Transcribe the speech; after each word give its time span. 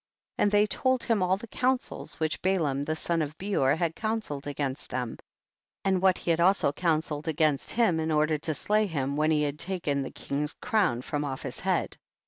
And 0.39 0.49
they 0.49 0.65
told 0.65 1.03
him 1.03 1.21
all 1.21 1.37
the 1.37 1.45
counsels 1.45 2.19
which 2.19 2.41
Balaam 2.41 2.85
the 2.85 2.95
son 2.95 3.21
of 3.21 3.37
Beor 3.37 3.75
had 3.75 3.95
counselled 3.95 4.47
against 4.47 4.89
them, 4.89 5.19
and 5.85 6.01
what 6.01 6.17
he 6.17 6.31
had 6.31 6.39
also 6.39 6.71
counselled 6.71 7.27
against 7.27 7.69
him 7.69 7.99
in 7.99 8.09
order 8.11 8.39
to 8.39 8.55
slay 8.55 8.87
him 8.87 9.15
when 9.15 9.29
he 9.29 9.43
had 9.43 9.59
taken 9.59 10.01
the 10.01 10.09
king's 10.09 10.53
crown 10.53 11.03
from 11.03 11.23
off 11.23 11.43
his 11.43 11.59
head, 11.59 11.91
38. 11.91 11.97